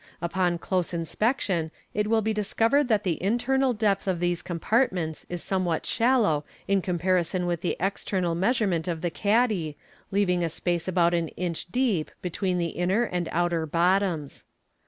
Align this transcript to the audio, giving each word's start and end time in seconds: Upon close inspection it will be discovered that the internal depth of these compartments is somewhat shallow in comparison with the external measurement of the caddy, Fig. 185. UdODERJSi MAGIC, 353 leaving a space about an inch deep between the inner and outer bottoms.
Upon 0.19 0.57
close 0.57 0.95
inspection 0.95 1.69
it 1.93 2.07
will 2.07 2.23
be 2.23 2.33
discovered 2.33 2.87
that 2.87 3.03
the 3.03 3.21
internal 3.21 3.71
depth 3.71 4.07
of 4.07 4.19
these 4.19 4.41
compartments 4.41 5.27
is 5.29 5.43
somewhat 5.43 5.85
shallow 5.85 6.43
in 6.67 6.81
comparison 6.81 7.45
with 7.45 7.61
the 7.61 7.77
external 7.79 8.33
measurement 8.33 8.87
of 8.87 9.01
the 9.01 9.11
caddy, 9.11 9.77
Fig. 10.11 10.13
185. 10.13 10.13
UdODERJSi 10.15 10.15
MAGIC, 10.15 10.15
353 10.15 10.19
leaving 10.19 10.43
a 10.43 10.49
space 10.49 10.87
about 10.87 11.13
an 11.13 11.27
inch 11.37 11.65
deep 11.71 12.11
between 12.23 12.57
the 12.57 12.81
inner 12.81 13.03
and 13.03 13.29
outer 13.31 13.67
bottoms. 13.67 14.43